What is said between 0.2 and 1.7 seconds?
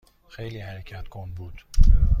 خیلی حرکت کند بود.